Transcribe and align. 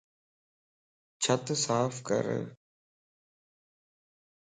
ڇتَ 1.21 1.47
صاف 1.65 1.93
ڪَر 2.07 2.25